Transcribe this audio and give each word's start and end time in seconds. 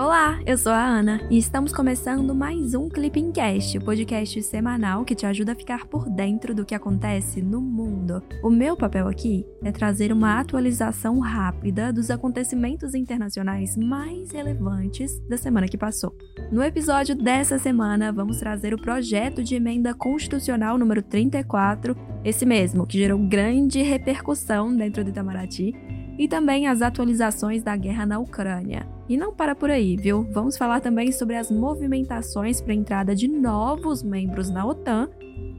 Olá, 0.00 0.40
eu 0.46 0.56
sou 0.56 0.72
a 0.72 0.82
Ana 0.82 1.20
e 1.28 1.36
estamos 1.36 1.74
começando 1.74 2.34
mais 2.34 2.72
um 2.72 2.88
Clipping 2.88 3.30
Cast, 3.32 3.76
o 3.76 3.84
podcast 3.84 4.42
semanal 4.44 5.04
que 5.04 5.14
te 5.14 5.26
ajuda 5.26 5.52
a 5.52 5.54
ficar 5.54 5.84
por 5.84 6.08
dentro 6.08 6.54
do 6.54 6.64
que 6.64 6.74
acontece 6.74 7.42
no 7.42 7.60
mundo. 7.60 8.22
O 8.42 8.48
meu 8.48 8.78
papel 8.78 9.06
aqui 9.06 9.44
é 9.62 9.70
trazer 9.70 10.10
uma 10.10 10.40
atualização 10.40 11.18
rápida 11.18 11.92
dos 11.92 12.10
acontecimentos 12.10 12.94
internacionais 12.94 13.76
mais 13.76 14.30
relevantes 14.30 15.20
da 15.28 15.36
semana 15.36 15.68
que 15.68 15.76
passou. 15.76 16.16
No 16.50 16.62
episódio 16.62 17.14
dessa 17.14 17.58
semana, 17.58 18.10
vamos 18.10 18.38
trazer 18.38 18.72
o 18.72 18.80
projeto 18.80 19.44
de 19.44 19.54
emenda 19.54 19.92
constitucional 19.92 20.78
número 20.78 21.02
34, 21.02 21.94
esse 22.24 22.46
mesmo 22.46 22.86
que 22.86 22.96
gerou 22.96 23.18
grande 23.18 23.82
repercussão 23.82 24.74
dentro 24.74 25.04
do 25.04 25.10
Itamaraty 25.10 25.99
e 26.20 26.28
também 26.28 26.66
as 26.66 26.82
atualizações 26.82 27.62
da 27.62 27.74
guerra 27.74 28.04
na 28.04 28.18
Ucrânia. 28.18 28.86
E 29.08 29.16
não 29.16 29.32
para 29.32 29.54
por 29.54 29.70
aí, 29.70 29.96
viu? 29.96 30.22
Vamos 30.30 30.54
falar 30.54 30.78
também 30.80 31.10
sobre 31.10 31.34
as 31.34 31.50
movimentações 31.50 32.60
para 32.60 32.74
a 32.74 32.76
entrada 32.76 33.14
de 33.14 33.26
novos 33.26 34.02
membros 34.02 34.50
na 34.50 34.66
OTAN, 34.66 35.08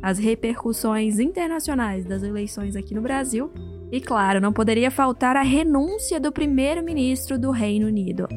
as 0.04 0.20
repercussões 0.20 1.18
internacionais 1.18 2.06
das 2.06 2.22
eleições 2.22 2.76
aqui 2.76 2.94
no 2.94 3.02
Brasil 3.02 3.52
e, 3.92 4.00
claro, 4.00 4.40
não 4.40 4.54
poderia 4.54 4.92
faltar 4.92 5.36
a 5.36 5.42
renúncia 5.42 6.20
do 6.20 6.32
primeiro-ministro 6.32 7.40
do 7.40 7.50
Reino 7.50 7.88
Unido. 7.88 8.28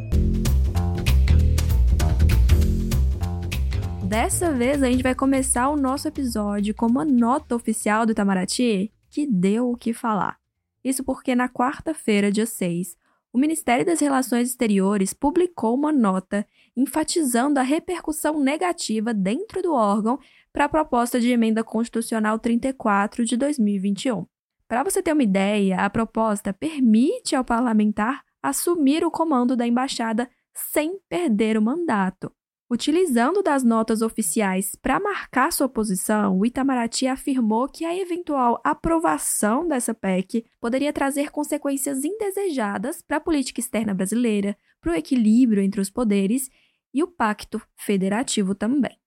Dessa 4.03 4.51
vez 4.51 4.83
a 4.83 4.91
gente 4.91 5.03
vai 5.03 5.15
começar 5.15 5.69
o 5.69 5.77
nosso 5.77 6.09
episódio 6.09 6.75
com 6.75 6.87
uma 6.87 7.05
nota 7.05 7.55
oficial 7.55 8.07
do 8.07 8.13
Itamaraty 8.13 8.91
que 9.11 9.27
deu 9.27 9.71
o 9.71 9.77
que 9.77 9.93
falar. 9.93 10.44
Isso 10.85 11.03
porque 11.03 11.35
na 11.35 11.49
quarta-feira, 11.49 12.31
dia 12.31 12.45
6, 12.45 12.97
o 13.33 13.39
Ministério 13.39 13.85
das 13.85 13.99
Relações 13.99 14.51
Exteriores 14.51 15.13
publicou 15.13 15.75
uma 15.75 15.91
nota 15.91 16.47
enfatizando 16.77 17.59
a 17.59 17.63
repercussão 17.63 18.39
negativa 18.39 19.13
dentro 19.15 19.61
do 19.63 19.73
órgão 19.73 20.21
para 20.53 20.67
a 20.67 20.69
proposta 20.69 21.19
de 21.19 21.31
emenda 21.31 21.65
constitucional 21.65 22.39
34 22.39 23.25
de 23.25 23.37
2021. 23.37 24.27
Para 24.69 24.85
você 24.85 25.03
ter 25.03 25.13
uma 25.13 25.23
ideia, 25.23 25.79
a 25.79 25.91
proposta 25.91 26.53
permite 26.53 27.35
ao 27.35 27.45
parlamentar 27.45 28.23
assumir 28.43 29.05
o 29.05 29.11
comando 29.11 29.57
da 29.57 29.67
embaixada 29.67 30.31
sem 30.53 30.99
perder 31.09 31.59
o 31.59 31.63
mandato. 31.63 32.31
Utilizando 32.75 33.41
das 33.41 33.63
notas 33.63 34.03
oficiais 34.03 34.75
para 34.75 34.99
marcar 34.99 35.53
sua 35.53 35.69
posição, 35.69 36.37
o 36.37 36.45
Itamaraty 36.45 37.07
afirmou 37.07 37.69
que 37.69 37.85
a 37.85 37.97
eventual 37.97 38.61
aprovação 38.65 39.69
dessa 39.69 39.95
PEC 39.95 40.45
poderia 40.59 40.93
trazer 40.93 41.31
consequências 41.31 42.05
indesejadas 42.05 43.01
para 43.01 43.19
a 43.19 43.21
política 43.21 43.61
externa 43.61 43.95
brasileira, 43.95 44.59
para 44.81 44.91
o 44.91 44.95
equilíbrio 44.97 45.63
entre 45.63 45.81
os 45.81 45.89
poderes 45.89 46.51
e 46.93 47.01
o 47.01 47.07
pacto 47.07 47.63
federativo 47.77 48.57
também. 48.57 48.99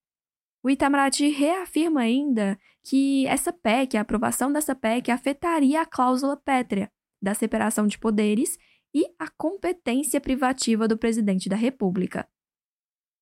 O 0.63 0.69
Itamaraty 0.69 1.27
reafirma 1.27 1.99
ainda 1.99 2.57
que 2.81 3.27
essa 3.27 3.51
PEC, 3.51 3.97
a 3.97 4.01
aprovação 4.01 4.49
dessa 4.49 4.73
PEC, 4.73 5.11
afetaria 5.11 5.81
a 5.81 5.85
cláusula 5.85 6.37
pétrea 6.37 6.89
da 7.21 7.33
separação 7.33 7.85
de 7.85 7.99
poderes 7.99 8.57
e 8.95 9.03
a 9.19 9.27
competência 9.27 10.21
privativa 10.21 10.87
do 10.87 10.97
presidente 10.97 11.49
da 11.49 11.57
República. 11.57 12.25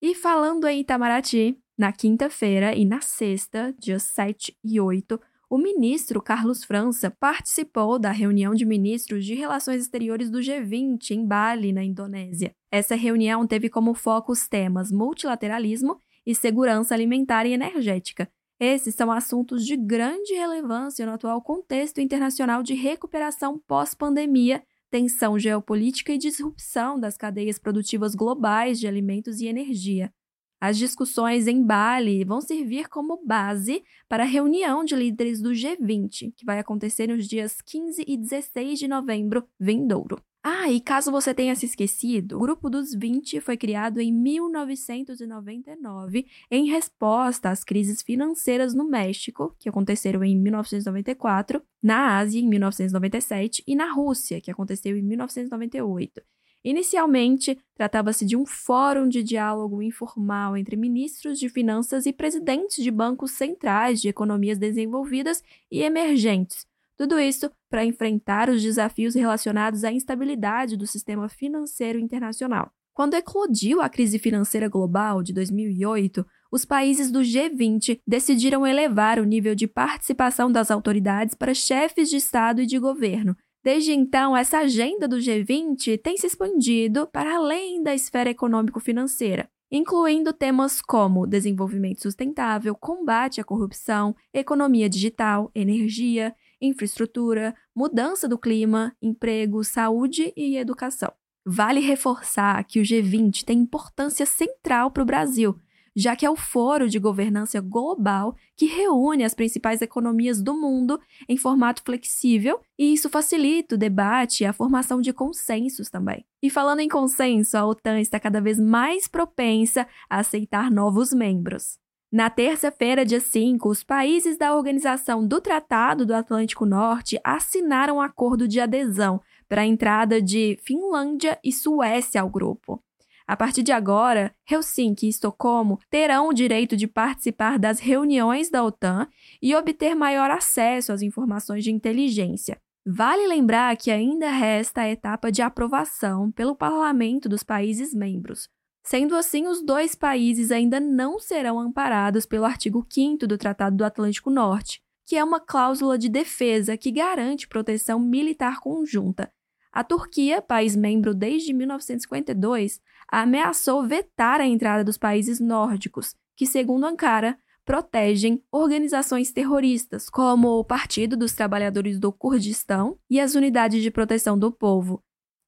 E 0.08 0.14
falando 0.14 0.68
em 0.68 0.82
Itamaraty, 0.82 1.58
na 1.76 1.92
quinta-feira 1.92 2.76
e 2.76 2.86
na 2.86 3.02
sexta, 3.02 3.74
dias 3.80 4.04
7 4.04 4.56
e 4.64 4.80
8, 4.80 5.20
o 5.50 5.58
ministro 5.58 6.22
Carlos 6.22 6.64
França 6.64 7.10
participou 7.10 7.98
da 7.98 8.12
reunião 8.12 8.54
de 8.54 8.68
ministros 8.68 9.26
de 9.26 9.34
Relações 9.34 9.82
Exteriores 9.82 10.30
do 10.30 10.38
G20 10.38 11.10
em 11.10 11.26
Bali, 11.26 11.74
na 11.74 11.84
Indonésia. 11.84 12.54
Essa 12.72 12.94
reunião 12.94 13.48
teve 13.48 13.68
como 13.68 13.96
foco 13.96 14.32
os 14.32 14.48
temas 14.48 14.92
multilateralismo 14.92 15.98
e 16.24 16.36
segurança 16.36 16.94
alimentar 16.94 17.48
e 17.48 17.54
energética. 17.54 18.30
Esses 18.60 18.94
são 18.94 19.12
assuntos 19.12 19.66
de 19.66 19.76
grande 19.76 20.36
relevância 20.36 21.04
no 21.04 21.14
atual 21.14 21.42
contexto 21.42 22.00
internacional 22.00 22.62
de 22.62 22.76
recuperação 22.76 23.60
pós-pandemia 23.68 24.62
tensão 24.96 25.38
geopolítica 25.38 26.14
e 26.14 26.18
disrupção 26.18 26.98
das 26.98 27.18
cadeias 27.18 27.60
produtivas 27.60 28.16
globais 28.16 28.80
de 28.80 28.88
alimentos 28.88 29.42
e 29.42 29.46
energia. 29.46 30.10
As 30.58 30.78
discussões 30.78 31.50
em 31.50 31.62
Bali 31.62 32.24
vão 32.24 32.40
servir 32.40 32.88
como 32.88 33.22
base 33.26 33.84
para 34.08 34.24
a 34.24 34.26
reunião 34.26 34.86
de 34.86 34.96
líderes 34.96 35.42
do 35.42 35.50
G20, 35.50 36.32
que 36.38 36.46
vai 36.46 36.60
acontecer 36.60 37.08
nos 37.08 37.28
dias 37.28 37.62
15 37.62 38.06
e 38.08 38.16
16 38.16 38.80
de 38.80 38.88
novembro 38.88 39.46
vindouro. 39.60 40.24
Ah, 40.48 40.70
e 40.70 40.80
caso 40.80 41.10
você 41.10 41.34
tenha 41.34 41.56
se 41.56 41.66
esquecido, 41.66 42.38
o 42.38 42.42
Grupo 42.42 42.70
dos 42.70 42.94
20 42.94 43.42
foi 43.42 43.58
criado 43.58 44.00
em 44.00 44.14
1999 44.14 46.28
em 46.52 46.68
resposta 46.68 47.50
às 47.50 47.64
crises 47.64 48.04
financeiras 48.04 48.76
no 48.76 48.88
México, 48.88 49.56
que 49.58 49.68
aconteceram 49.68 50.24
em 50.24 50.38
1994, 50.38 51.64
na 51.82 52.20
Ásia 52.20 52.40
em 52.40 52.48
1997 52.48 53.64
e 53.66 53.76
na 53.76 53.92
Rússia, 53.92 54.40
que 54.40 54.52
aconteceu 54.52 54.96
em 54.96 55.02
1998. 55.02 56.22
Inicialmente, 56.64 57.58
tratava-se 57.74 58.24
de 58.24 58.38
um 58.38 58.46
fórum 58.46 59.10
de 59.10 59.24
diálogo 59.24 59.82
informal 59.82 60.56
entre 60.56 60.76
ministros 60.76 61.40
de 61.40 61.50
finanças 61.50 62.06
e 62.06 62.14
presidentes 62.14 62.84
de 62.84 62.92
bancos 62.92 63.32
centrais 63.32 64.00
de 64.00 64.10
economias 64.10 64.60
desenvolvidas 64.60 65.42
e 65.72 65.82
emergentes 65.82 66.68
tudo 66.98 67.20
isso 67.20 67.52
para 67.70 67.86
enfrentar 67.86 68.50
os 68.50 68.62
desafios 68.62 69.16
relacionados 69.16 69.84
à 69.84 69.92
instabilidade 69.92 70.78
do 70.78 70.88
sistema 70.88 71.28
financeiro 71.28 72.00
internacional. 72.00 72.72
Quando 72.94 73.16
eclodiu 73.16 73.82
a 73.82 73.90
crise 73.90 74.18
financeira 74.18 74.70
global 74.70 75.22
de 75.22 75.34
2008, 75.34 76.26
os 76.50 76.64
países 76.64 77.12
do 77.12 77.20
G20 77.20 78.00
decidiram 78.08 78.66
elevar 78.66 79.20
o 79.20 79.26
nível 79.26 79.54
de 79.54 79.68
participação 79.68 80.50
das 80.50 80.72
autoridades 80.72 81.36
para 81.36 81.54
chefes 81.54 82.10
de 82.10 82.16
Estado 82.16 82.62
e 82.62 82.66
de 82.66 82.80
governo. 82.80 83.36
Desde 83.62 83.92
então, 83.92 84.38
essa 84.38 84.60
agenda 84.60 85.08
do 85.10 85.18
G20 85.18 86.00
tem 86.02 86.16
se 86.16 86.28
expandido 86.28 87.06
para 87.08 87.36
além 87.36 87.84
da 87.84 87.94
esfera 87.94 88.30
econômico-financeira, 88.30 89.50
incluindo 89.70 90.32
temas 90.32 90.82
como 90.82 91.28
desenvolvimento 91.28 92.02
sustentável, 92.02 92.76
combate 92.76 93.42
à 93.42 93.44
corrupção, 93.44 94.16
economia 94.34 94.88
digital, 94.88 95.52
energia, 95.54 96.34
infraestrutura, 96.66 97.56
mudança 97.76 98.28
do 98.28 98.38
clima, 98.38 98.96
emprego, 99.02 99.64
saúde 99.64 100.34
e 100.36 100.58
educação. 100.58 101.12
Vale 101.46 101.80
reforçar 101.80 102.64
que 102.64 102.80
o 102.80 102.84
G20 102.84 103.44
tem 103.44 103.60
importância 103.60 104.26
central 104.26 104.90
para 104.90 105.04
o 105.04 105.06
Brasil, 105.06 105.60
já 105.96 106.16
que 106.16 106.26
é 106.26 106.30
o 106.30 106.36
foro 106.36 106.90
de 106.90 107.00
governança 107.00 107.62
global 107.62 108.36
que 108.58 108.66
reúne 108.66 109.24
as 109.24 109.34
principais 109.34 109.82
economias 109.82 110.42
do 110.42 110.54
mundo 110.54 111.00
em 111.30 111.38
formato 111.38 111.82
flexível, 111.84 112.60
e 112.78 112.94
isso 112.94 113.10
facilita 113.10 113.76
o 113.76 113.78
debate 113.78 114.44
e 114.44 114.46
a 114.46 114.54
formação 114.54 115.00
de 115.00 115.14
consensos 115.14 115.90
também. 115.90 116.26
E 116.42 116.50
falando 116.50 116.82
em 116.82 116.90
consenso, 116.90 117.58
a 117.58 117.66
OTAN 117.66 118.00
está 118.00 118.20
cada 118.20 118.42
vez 118.42 118.60
mais 118.60 119.08
propensa 119.08 119.88
a 120.10 120.20
aceitar 120.20 120.70
novos 120.70 121.14
membros. 121.14 121.80
Na 122.16 122.30
terça-feira, 122.30 123.06
dia 123.06 123.20
5, 123.20 123.68
os 123.68 123.84
países 123.84 124.38
da 124.38 124.56
Organização 124.56 125.28
do 125.28 125.42
Tratado 125.42 126.06
do 126.06 126.16
Atlântico 126.16 126.66
Norte 126.66 127.20
assinaram 127.22 127.98
um 127.98 128.02
acordo 128.02 128.48
de 128.48 128.58
adesão 128.58 129.20
para 129.50 129.64
a 129.64 129.66
entrada 129.66 130.22
de 130.22 130.58
Finlândia 130.64 131.38
e 131.44 131.52
Suécia 131.52 132.22
ao 132.22 132.30
grupo. 132.30 132.82
A 133.28 133.36
partir 133.36 133.64
de 133.64 133.74
agora, 133.74 134.34
Helsinki 134.50 135.08
e 135.08 135.10
Estocolmo 135.10 135.78
terão 135.90 136.30
o 136.30 136.34
direito 136.34 136.78
de 136.78 136.88
participar 136.88 137.60
das 137.60 137.82
reuniões 137.82 138.50
da 138.50 138.64
OTAN 138.64 139.10
e 139.42 139.54
obter 139.54 139.94
maior 139.94 140.32
acesso 140.32 140.94
às 140.94 141.02
informações 141.02 141.66
de 141.66 141.72
inteligência. 141.74 142.58
Vale 142.86 143.28
lembrar 143.28 143.76
que 143.76 143.92
ainda 143.92 144.30
resta 144.30 144.84
a 144.84 144.90
etapa 144.90 145.30
de 145.30 145.42
aprovação 145.42 146.32
pelo 146.32 146.56
parlamento 146.56 147.28
dos 147.28 147.44
países 147.44 147.94
membros. 147.94 148.48
Sendo 148.86 149.16
assim, 149.16 149.48
os 149.48 149.64
dois 149.64 149.96
países 149.96 150.52
ainda 150.52 150.80
não 150.80 151.18
serão 151.18 151.60
amparados 151.60 152.24
pelo 152.24 152.46
artigo 152.46 152.86
5 152.88 153.26
do 153.26 153.36
Tratado 153.36 153.76
do 153.76 153.84
Atlântico 153.84 154.30
Norte, 154.30 154.80
que 155.08 155.16
é 155.16 155.24
uma 155.24 155.40
cláusula 155.40 155.98
de 155.98 156.08
defesa 156.08 156.78
que 156.78 156.92
garante 156.92 157.48
proteção 157.48 158.00
militar 158.00 158.60
conjunta. 158.60 159.32
A 159.74 159.84
Turquia, 159.84 160.40
país 160.40 160.76
membro 160.76 161.16
desde 161.16 161.52
1952, 161.52 162.80
ameaçou 163.12 163.84
vetar 163.84 164.40
a 164.40 164.46
entrada 164.46 164.84
dos 164.84 165.00
países 165.00 165.40
nórdicos, 165.40 166.16
que, 166.36 166.46
segundo 166.46 166.86
Ankara, 166.86 167.40
protegem 167.66 168.44
organizações 168.52 169.32
terroristas, 169.32 170.12
como 170.12 170.60
o 170.60 170.64
Partido 170.64 171.18
dos 171.18 171.34
Trabalhadores 171.34 172.00
do 172.00 172.14
Kurdistão 172.14 173.00
e 173.10 173.20
as 173.20 173.34
Unidades 173.34 173.82
de 173.82 173.90
Proteção 173.90 174.38
do 174.38 174.52
Povo, 174.52 175.04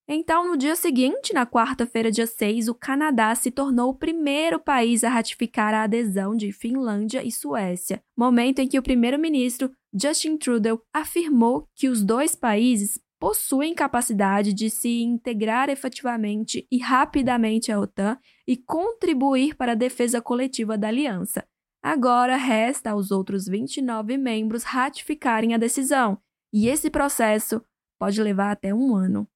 então, 0.09 0.47
no 0.47 0.55
dia 0.55 0.75
seguinte, 0.75 1.33
na 1.33 1.45
quarta-feira, 1.45 2.09
dia 2.09 2.25
6, 2.25 2.69
o 2.69 2.75
Canadá 2.75 3.35
se 3.35 3.51
tornou 3.51 3.89
o 3.89 3.97
primeiro 3.97 4.57
país 4.57 5.03
a 5.03 5.09
ratificar 5.09 5.73
a 5.73 5.83
adesão 5.83 6.33
de 6.33 6.53
Finlândia 6.53 7.21
e 7.21 7.31
Suécia, 7.31 8.01
momento 8.17 8.59
em 8.59 8.67
que 8.67 8.79
o 8.79 8.83
primeiro-ministro 8.83 9.69
Justin 9.93 10.37
Trudeau 10.37 10.81
afirmou 10.93 11.67
que 11.75 11.89
os 11.89 12.05
dois 12.05 12.35
países 12.35 12.97
possuem 13.19 13.73
capacidade 13.73 14.53
de 14.53 14.69
se 14.69 15.01
integrar 15.01 15.69
efetivamente 15.69 16.65
e 16.71 16.77
rapidamente 16.77 17.71
à 17.71 17.79
OTAN 17.79 18.17
e 18.47 18.55
contribuir 18.55 19.55
para 19.55 19.73
a 19.73 19.75
defesa 19.75 20.21
coletiva 20.21 20.77
da 20.77 20.87
aliança. 20.87 21.45
Agora 21.83 22.37
resta 22.37 22.91
aos 22.91 23.11
outros 23.11 23.45
29 23.45 24.17
membros 24.17 24.63
ratificarem 24.63 25.53
a 25.53 25.57
decisão, 25.57 26.17
e 26.53 26.67
esse 26.67 26.89
processo 26.89 27.61
pode 27.99 28.21
levar 28.21 28.51
até 28.51 28.73
um 28.73 28.95
ano. 28.95 29.27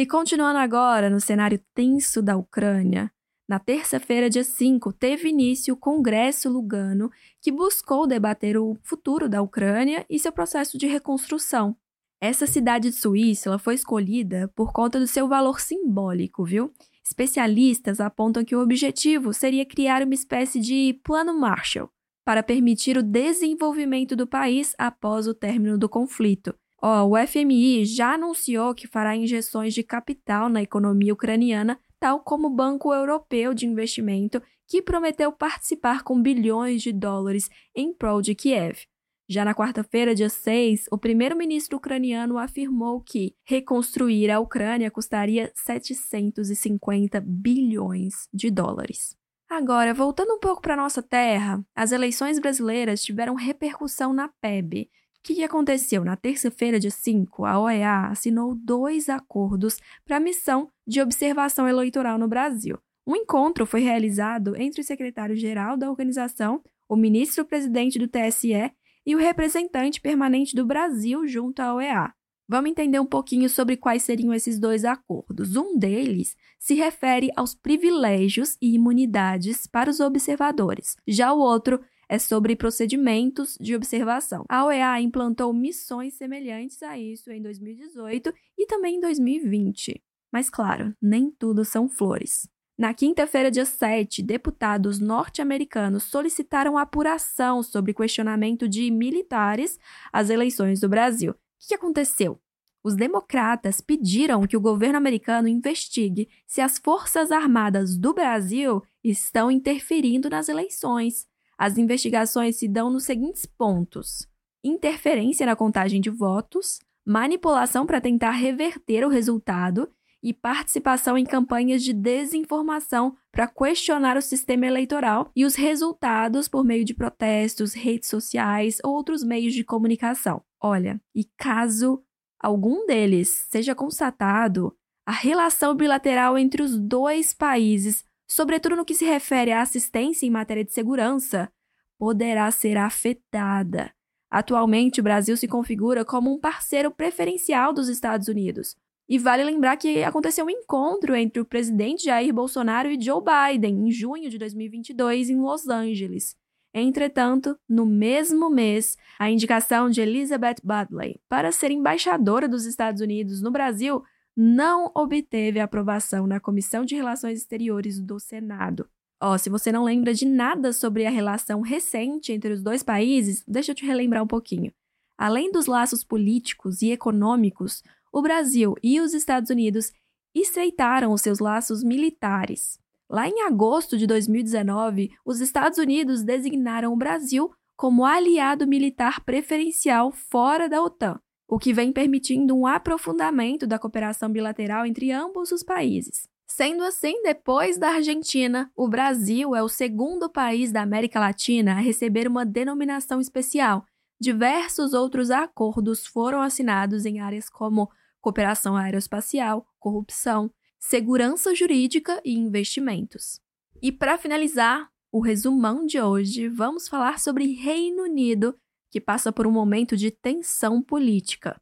E 0.00 0.06
continuando 0.06 0.60
agora 0.60 1.10
no 1.10 1.20
cenário 1.20 1.60
tenso 1.74 2.22
da 2.22 2.36
Ucrânia, 2.36 3.10
na 3.48 3.58
terça-feira, 3.58 4.30
dia 4.30 4.44
5, 4.44 4.92
teve 4.92 5.28
início 5.28 5.74
o 5.74 5.76
Congresso 5.76 6.48
Lugano, 6.48 7.10
que 7.42 7.50
buscou 7.50 8.06
debater 8.06 8.56
o 8.56 8.76
futuro 8.84 9.28
da 9.28 9.42
Ucrânia 9.42 10.06
e 10.08 10.16
seu 10.16 10.30
processo 10.30 10.78
de 10.78 10.86
reconstrução. 10.86 11.76
Essa 12.20 12.46
cidade 12.46 12.90
de 12.90 12.94
Suíça 12.94 13.58
foi 13.58 13.74
escolhida 13.74 14.46
por 14.54 14.72
conta 14.72 15.00
do 15.00 15.06
seu 15.08 15.26
valor 15.26 15.58
simbólico, 15.58 16.44
viu? 16.44 16.72
Especialistas 17.04 17.98
apontam 17.98 18.44
que 18.44 18.54
o 18.54 18.62
objetivo 18.62 19.32
seria 19.32 19.66
criar 19.66 20.04
uma 20.04 20.14
espécie 20.14 20.60
de 20.60 20.96
plano 21.02 21.36
Marshall 21.36 21.90
para 22.24 22.44
permitir 22.44 22.96
o 22.96 23.02
desenvolvimento 23.02 24.14
do 24.14 24.28
país 24.28 24.76
após 24.78 25.26
o 25.26 25.34
término 25.34 25.76
do 25.76 25.88
conflito. 25.88 26.54
Oh, 26.80 27.10
o 27.10 27.26
FMI 27.26 27.84
já 27.84 28.14
anunciou 28.14 28.74
que 28.74 28.86
fará 28.86 29.16
injeções 29.16 29.74
de 29.74 29.82
capital 29.82 30.48
na 30.48 30.62
economia 30.62 31.12
ucraniana 31.12 31.78
tal 31.98 32.20
como 32.20 32.46
o 32.46 32.54
Banco 32.54 32.94
Europeu 32.94 33.52
de 33.52 33.66
Investimento, 33.66 34.40
que 34.68 34.82
prometeu 34.82 35.32
participar 35.32 36.02
com 36.02 36.20
bilhões 36.20 36.82
de 36.82 36.92
dólares 36.92 37.50
em 37.74 37.92
prol 37.92 38.22
de 38.22 38.34
Kiev. 38.34 38.86
Já 39.28 39.44
na 39.44 39.54
quarta-feira, 39.54 40.14
dia 40.14 40.30
6, 40.30 40.86
o 40.90 40.96
primeiro-ministro 40.96 41.76
ucraniano 41.76 42.38
afirmou 42.38 43.02
que 43.02 43.34
reconstruir 43.44 44.30
a 44.30 44.40
Ucrânia 44.40 44.90
custaria 44.90 45.52
750 45.54 47.20
bilhões 47.26 48.28
de 48.32 48.50
dólares. 48.50 49.14
Agora, 49.50 49.92
voltando 49.92 50.32
um 50.32 50.38
pouco 50.38 50.62
para 50.62 50.76
nossa 50.76 51.02
terra, 51.02 51.62
as 51.74 51.92
eleições 51.92 52.38
brasileiras 52.38 53.02
tiveram 53.02 53.34
repercussão 53.34 54.12
na 54.14 54.28
PEB, 54.40 54.88
o 55.32 55.36
que, 55.36 55.44
aconteceu? 55.44 56.04
Na 56.04 56.16
terça-feira, 56.16 56.80
dia 56.80 56.90
5, 56.90 57.44
a 57.44 57.60
OEA 57.60 58.06
assinou 58.06 58.54
dois 58.54 59.08
acordos 59.08 59.78
para 60.04 60.16
a 60.16 60.20
missão 60.20 60.70
de 60.86 61.02
observação 61.02 61.68
eleitoral 61.68 62.18
no 62.18 62.26
Brasil. 62.26 62.78
Um 63.06 63.16
encontro 63.16 63.66
foi 63.66 63.80
realizado 63.80 64.56
entre 64.56 64.80
o 64.80 64.84
secretário-geral 64.84 65.76
da 65.76 65.90
organização, 65.90 66.62
o 66.88 66.96
ministro-presidente 66.96 67.98
do 67.98 68.08
TSE 68.08 68.72
e 69.04 69.14
o 69.14 69.18
representante 69.18 70.00
permanente 70.00 70.54
do 70.54 70.64
Brasil 70.64 71.26
junto 71.26 71.60
à 71.60 71.74
OEA. 71.74 72.12
Vamos 72.48 72.70
entender 72.70 72.98
um 72.98 73.06
pouquinho 73.06 73.50
sobre 73.50 73.76
quais 73.76 74.02
seriam 74.02 74.32
esses 74.32 74.58
dois 74.58 74.84
acordos. 74.84 75.54
Um 75.54 75.76
deles 75.76 76.34
se 76.58 76.74
refere 76.74 77.30
aos 77.36 77.54
privilégios 77.54 78.56
e 78.62 78.74
imunidades 78.74 79.66
para 79.66 79.90
os 79.90 80.00
observadores. 80.00 80.96
Já 81.06 81.30
o 81.32 81.38
outro 81.38 81.80
é 82.08 82.18
sobre 82.18 82.56
procedimentos 82.56 83.56
de 83.60 83.74
observação. 83.76 84.44
A 84.48 84.64
OEA 84.64 85.00
implantou 85.00 85.52
missões 85.52 86.14
semelhantes 86.14 86.82
a 86.82 86.98
isso 86.98 87.30
em 87.30 87.42
2018 87.42 88.32
e 88.56 88.66
também 88.66 88.96
em 88.96 89.00
2020. 89.00 90.02
Mas, 90.32 90.48
claro, 90.48 90.94
nem 91.00 91.30
tudo 91.30 91.64
são 91.64 91.88
flores. 91.88 92.48
Na 92.78 92.94
quinta-feira, 92.94 93.50
dia 93.50 93.64
7, 93.64 94.22
deputados 94.22 95.00
norte-americanos 95.00 96.04
solicitaram 96.04 96.78
apuração 96.78 97.60
sobre 97.62 97.92
questionamento 97.92 98.68
de 98.68 98.88
militares 98.90 99.78
às 100.12 100.30
eleições 100.30 100.78
do 100.78 100.88
Brasil. 100.88 101.32
O 101.32 101.36
que 101.66 101.74
aconteceu? 101.74 102.40
Os 102.84 102.94
democratas 102.94 103.80
pediram 103.80 104.46
que 104.46 104.56
o 104.56 104.60
governo 104.60 104.96
americano 104.96 105.48
investigue 105.48 106.28
se 106.46 106.60
as 106.60 106.78
Forças 106.78 107.32
Armadas 107.32 107.98
do 107.98 108.14
Brasil 108.14 108.80
estão 109.02 109.50
interferindo 109.50 110.30
nas 110.30 110.48
eleições. 110.48 111.26
As 111.58 111.76
investigações 111.76 112.56
se 112.56 112.68
dão 112.68 112.90
nos 112.90 113.04
seguintes 113.04 113.44
pontos: 113.44 114.28
interferência 114.62 115.44
na 115.44 115.56
contagem 115.56 116.00
de 116.00 116.08
votos, 116.08 116.78
manipulação 117.04 117.84
para 117.84 118.00
tentar 118.00 118.30
reverter 118.30 119.04
o 119.04 119.08
resultado 119.08 119.90
e 120.22 120.32
participação 120.32 121.16
em 121.16 121.24
campanhas 121.24 121.82
de 121.82 121.92
desinformação 121.92 123.16
para 123.30 123.46
questionar 123.46 124.16
o 124.16 124.22
sistema 124.22 124.66
eleitoral 124.66 125.30
e 125.34 125.44
os 125.44 125.54
resultados 125.54 126.48
por 126.48 126.64
meio 126.64 126.84
de 126.84 126.94
protestos, 126.94 127.72
redes 127.72 128.08
sociais 128.08 128.78
ou 128.84 128.92
outros 128.92 129.22
meios 129.22 129.54
de 129.54 129.64
comunicação. 129.64 130.42
Olha, 130.60 131.00
e 131.14 131.24
caso 131.36 132.02
algum 132.40 132.86
deles 132.86 133.46
seja 133.48 133.74
constatado, 133.74 134.76
a 135.06 135.12
relação 135.12 135.74
bilateral 135.74 136.36
entre 136.36 136.62
os 136.62 136.78
dois 136.78 137.32
países 137.32 138.04
sobretudo 138.28 138.76
no 138.76 138.84
que 138.84 138.94
se 138.94 139.04
refere 139.04 139.50
à 139.50 139.62
assistência 139.62 140.26
em 140.26 140.30
matéria 140.30 140.64
de 140.64 140.72
segurança, 140.72 141.50
poderá 141.98 142.50
ser 142.50 142.76
afetada. 142.76 143.92
Atualmente, 144.30 145.00
o 145.00 145.02
Brasil 145.02 145.36
se 145.36 145.48
configura 145.48 146.04
como 146.04 146.32
um 146.32 146.38
parceiro 146.38 146.90
preferencial 146.90 147.72
dos 147.72 147.88
Estados 147.88 148.28
Unidos. 148.28 148.76
E 149.08 149.18
vale 149.18 149.42
lembrar 149.42 149.78
que 149.78 150.04
aconteceu 150.04 150.44
um 150.44 150.50
encontro 150.50 151.16
entre 151.16 151.40
o 151.40 151.44
presidente 151.44 152.04
Jair 152.04 152.32
Bolsonaro 152.32 152.90
e 152.90 153.00
Joe 153.00 153.22
Biden 153.24 153.88
em 153.88 153.90
junho 153.90 154.28
de 154.28 154.36
2022 154.36 155.30
em 155.30 155.40
Los 155.40 155.66
Angeles. 155.66 156.36
Entretanto, 156.74 157.58
no 157.66 157.86
mesmo 157.86 158.50
mês, 158.50 158.98
a 159.18 159.30
indicação 159.30 159.88
de 159.88 160.02
Elizabeth 160.02 160.56
Budley 160.62 161.18
para 161.26 161.50
ser 161.50 161.70
embaixadora 161.70 162.46
dos 162.46 162.66
Estados 162.66 163.00
Unidos 163.00 163.40
no 163.40 163.50
Brasil 163.50 164.02
não 164.40 164.92
obteve 164.94 165.58
aprovação 165.58 166.24
na 166.24 166.38
Comissão 166.38 166.84
de 166.84 166.94
Relações 166.94 167.40
Exteriores 167.40 167.98
do 167.98 168.20
Senado. 168.20 168.88
Ó, 169.20 169.34
oh, 169.34 169.38
se 169.38 169.50
você 169.50 169.72
não 169.72 169.82
lembra 169.82 170.14
de 170.14 170.24
nada 170.24 170.72
sobre 170.72 171.04
a 171.04 171.10
relação 171.10 171.60
recente 171.60 172.32
entre 172.32 172.52
os 172.52 172.62
dois 172.62 172.84
países, 172.84 173.42
deixa 173.48 173.72
eu 173.72 173.74
te 173.74 173.84
relembrar 173.84 174.22
um 174.22 174.28
pouquinho. 174.28 174.72
Além 175.18 175.50
dos 175.50 175.66
laços 175.66 176.04
políticos 176.04 176.82
e 176.82 176.92
econômicos, 176.92 177.82
o 178.12 178.22
Brasil 178.22 178.76
e 178.80 179.00
os 179.00 179.12
Estados 179.12 179.50
Unidos 179.50 179.90
estreitaram 180.32 181.12
os 181.12 181.20
seus 181.20 181.40
laços 181.40 181.82
militares. 181.82 182.78
Lá 183.10 183.26
em 183.26 183.42
agosto 183.42 183.98
de 183.98 184.06
2019, 184.06 185.10
os 185.24 185.40
Estados 185.40 185.78
Unidos 185.78 186.22
designaram 186.22 186.92
o 186.92 186.96
Brasil 186.96 187.50
como 187.76 188.04
aliado 188.04 188.68
militar 188.68 189.24
preferencial 189.24 190.12
fora 190.12 190.68
da 190.68 190.80
OTAN 190.80 191.18
o 191.48 191.58
que 191.58 191.72
vem 191.72 191.90
permitindo 191.90 192.54
um 192.54 192.66
aprofundamento 192.66 193.66
da 193.66 193.78
cooperação 193.78 194.30
bilateral 194.30 194.84
entre 194.84 195.10
ambos 195.10 195.50
os 195.50 195.62
países. 195.62 196.28
Sendo 196.46 196.84
assim, 196.84 197.22
depois 197.22 197.78
da 197.78 197.90
Argentina, 197.90 198.70
o 198.76 198.88
Brasil 198.88 199.56
é 199.56 199.62
o 199.62 199.68
segundo 199.68 200.30
país 200.30 200.70
da 200.70 200.82
América 200.82 201.18
Latina 201.18 201.72
a 201.72 201.80
receber 201.80 202.28
uma 202.28 202.44
denominação 202.44 203.20
especial. 203.20 203.84
Diversos 204.20 204.92
outros 204.92 205.30
acordos 205.30 206.06
foram 206.06 206.42
assinados 206.42 207.06
em 207.06 207.20
áreas 207.20 207.48
como 207.48 207.90
cooperação 208.20 208.76
aeroespacial, 208.76 209.66
corrupção, 209.78 210.50
segurança 210.78 211.54
jurídica 211.54 212.20
e 212.24 212.34
investimentos. 212.34 213.40
E 213.80 213.90
para 213.92 214.18
finalizar 214.18 214.90
o 215.10 215.20
resumão 215.20 215.86
de 215.86 216.00
hoje, 216.00 216.48
vamos 216.48 216.88
falar 216.88 217.18
sobre 217.18 217.54
Reino 217.54 218.02
Unido 218.02 218.54
que 218.90 219.00
passa 219.00 219.32
por 219.32 219.46
um 219.46 219.50
momento 219.50 219.96
de 219.96 220.10
tensão 220.10 220.82
política. 220.82 221.60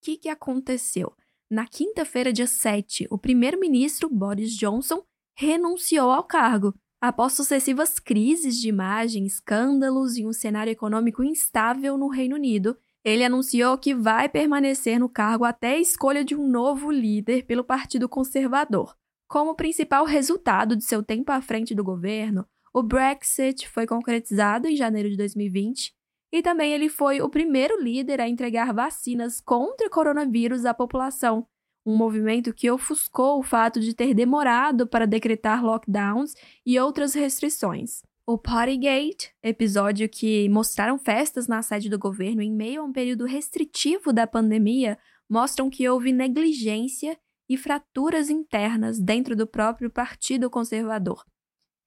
O 0.00 0.04
que, 0.04 0.16
que 0.16 0.28
aconteceu? 0.28 1.12
Na 1.50 1.66
quinta-feira, 1.66 2.32
dia 2.32 2.46
7, 2.46 3.06
o 3.10 3.18
primeiro-ministro 3.18 4.08
Boris 4.08 4.54
Johnson 4.54 5.02
renunciou 5.36 6.10
ao 6.10 6.24
cargo. 6.24 6.74
Após 7.00 7.32
sucessivas 7.32 7.98
crises 7.98 8.56
de 8.56 8.68
imagem, 8.68 9.24
escândalos 9.24 10.16
e 10.16 10.26
um 10.26 10.32
cenário 10.32 10.70
econômico 10.70 11.22
instável 11.22 11.96
no 11.96 12.08
Reino 12.08 12.36
Unido, 12.36 12.76
ele 13.04 13.24
anunciou 13.24 13.78
que 13.78 13.94
vai 13.94 14.28
permanecer 14.28 14.98
no 14.98 15.08
cargo 15.08 15.44
até 15.44 15.74
a 15.74 15.80
escolha 15.80 16.24
de 16.24 16.34
um 16.34 16.46
novo 16.46 16.90
líder 16.90 17.44
pelo 17.46 17.64
Partido 17.64 18.08
Conservador. 18.08 18.94
Como 19.26 19.54
principal 19.54 20.04
resultado 20.04 20.76
de 20.76 20.84
seu 20.84 21.02
tempo 21.02 21.30
à 21.30 21.40
frente 21.40 21.74
do 21.74 21.84
governo, 21.84 22.46
o 22.74 22.82
Brexit 22.82 23.68
foi 23.68 23.86
concretizado 23.86 24.66
em 24.66 24.76
janeiro 24.76 25.08
de 25.08 25.16
2020 25.16 25.97
e 26.32 26.42
também 26.42 26.72
ele 26.72 26.88
foi 26.88 27.20
o 27.20 27.28
primeiro 27.28 27.82
líder 27.82 28.20
a 28.20 28.28
entregar 28.28 28.72
vacinas 28.72 29.40
contra 29.40 29.88
coronavírus 29.88 30.64
à 30.64 30.74
população, 30.74 31.46
um 31.84 31.96
movimento 31.96 32.52
que 32.52 32.70
ofuscou 32.70 33.38
o 33.38 33.42
fato 33.42 33.80
de 33.80 33.94
ter 33.94 34.12
demorado 34.12 34.86
para 34.86 35.06
decretar 35.06 35.64
lockdowns 35.64 36.34
e 36.64 36.78
outras 36.78 37.14
restrições. 37.14 38.02
O 38.26 38.36
Partygate, 38.36 39.32
episódio 39.42 40.06
que 40.06 40.50
mostraram 40.50 40.98
festas 40.98 41.48
na 41.48 41.62
sede 41.62 41.88
do 41.88 41.98
governo 41.98 42.42
em 42.42 42.52
meio 42.52 42.82
a 42.82 42.84
um 42.84 42.92
período 42.92 43.24
restritivo 43.24 44.12
da 44.12 44.26
pandemia, 44.26 44.98
mostram 45.26 45.70
que 45.70 45.88
houve 45.88 46.12
negligência 46.12 47.18
e 47.48 47.56
fraturas 47.56 48.28
internas 48.28 49.00
dentro 49.00 49.34
do 49.34 49.46
próprio 49.46 49.88
Partido 49.88 50.50
Conservador. 50.50 51.24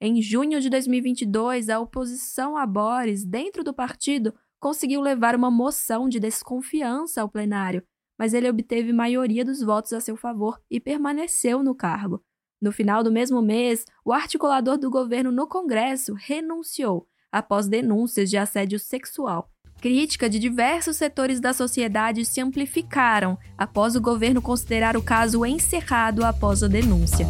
Em 0.03 0.19
junho 0.19 0.59
de 0.59 0.67
2022, 0.67 1.69
a 1.69 1.79
oposição 1.79 2.57
a 2.57 2.65
Boris, 2.65 3.23
dentro 3.23 3.63
do 3.63 3.71
partido, 3.71 4.33
conseguiu 4.59 4.99
levar 4.99 5.35
uma 5.35 5.51
moção 5.51 6.09
de 6.09 6.19
desconfiança 6.19 7.21
ao 7.21 7.29
plenário, 7.29 7.83
mas 8.17 8.33
ele 8.33 8.49
obteve 8.49 8.91
maioria 8.91 9.45
dos 9.45 9.61
votos 9.61 9.93
a 9.93 9.99
seu 9.99 10.17
favor 10.17 10.59
e 10.71 10.79
permaneceu 10.79 11.61
no 11.61 11.75
cargo. 11.75 12.19
No 12.59 12.71
final 12.71 13.03
do 13.03 13.11
mesmo 13.11 13.43
mês, 13.43 13.85
o 14.03 14.11
articulador 14.11 14.75
do 14.75 14.89
governo 14.89 15.31
no 15.31 15.45
Congresso 15.45 16.15
renunciou 16.15 17.07
após 17.31 17.67
denúncias 17.67 18.27
de 18.27 18.37
assédio 18.37 18.79
sexual. 18.79 19.51
Crítica 19.79 20.27
de 20.27 20.39
diversos 20.39 20.97
setores 20.97 21.39
da 21.39 21.53
sociedade 21.53 22.25
se 22.25 22.41
amplificaram 22.41 23.37
após 23.55 23.95
o 23.95 24.01
governo 24.01 24.41
considerar 24.41 24.97
o 24.97 25.03
caso 25.03 25.45
encerrado 25.45 26.25
após 26.25 26.63
a 26.63 26.67
denúncia. 26.67 27.27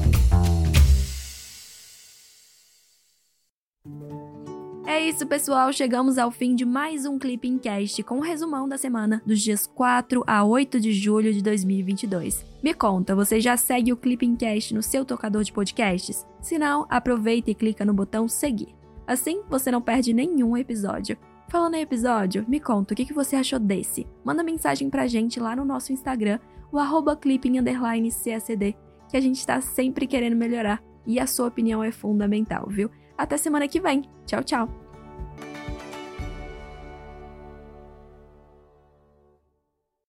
É 5.02 5.10
isso, 5.10 5.26
pessoal. 5.26 5.74
Chegamos 5.74 6.20
ao 6.20 6.30
fim 6.30 6.54
de 6.54 6.64
mais 6.64 7.08
um 7.08 7.18
Clipping 7.18 7.58
Cast 7.58 8.04
com 8.04 8.18
um 8.18 8.22
resumão 8.22 8.70
da 8.70 8.78
semana 8.78 9.20
dos 9.26 9.42
dias 9.42 9.66
4 9.66 10.24
a 10.28 10.44
8 10.44 10.80
de 10.80 10.94
julho 10.94 11.34
de 11.34 11.42
2022. 11.42 12.46
Me 12.62 12.72
conta, 12.72 13.16
você 13.16 13.42
já 13.42 13.58
segue 13.58 13.92
o 13.92 13.98
Clipping 13.98 14.36
Cast 14.36 14.76
no 14.76 14.84
seu 14.84 15.04
tocador 15.04 15.44
de 15.44 15.52
podcasts? 15.52 16.24
Se 16.40 16.60
não, 16.60 16.86
aproveita 16.88 17.50
e 17.50 17.56
clica 17.56 17.84
no 17.84 17.96
botão 17.96 18.28
seguir. 18.28 18.76
Assim, 19.08 19.42
você 19.50 19.72
não 19.72 19.82
perde 19.82 20.14
nenhum 20.14 20.56
episódio. 20.56 21.18
Falando 21.50 21.74
em 21.74 21.82
episódio, 21.82 22.46
me 22.48 22.60
conta 22.60 22.94
o 22.94 22.96
que 22.96 23.12
você 23.12 23.36
achou 23.36 23.58
desse. 23.58 24.06
Manda 24.24 24.44
mensagem 24.44 24.88
pra 24.88 25.08
gente 25.08 25.40
lá 25.40 25.56
no 25.56 25.66
nosso 25.66 25.92
Instagram, 25.92 26.38
o 26.72 26.78
arroba 26.78 27.16
que 27.16 29.18
a 29.18 29.20
gente 29.20 29.48
tá 29.48 29.62
sempre 29.62 30.06
querendo 30.06 30.36
melhorar 30.36 30.80
e 31.08 31.20
a 31.20 31.26
sua 31.26 31.48
opinião 31.48 31.84
é 31.84 31.92
fundamental, 31.92 32.68
viu? 32.70 32.92
Até 33.18 33.36
semana 33.36 33.68
que 33.68 33.82
vem. 33.82 34.04
Tchau, 34.28 34.44
tchau! 34.44 34.91
Thank 35.22 35.46
you. 35.46 35.51